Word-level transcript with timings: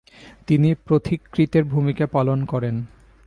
তিনি 0.47 0.69
পথিকৃতের 0.87 1.63
ভূমিকা 1.63 2.05
পালন 2.07 2.39
করেন। 2.45 2.75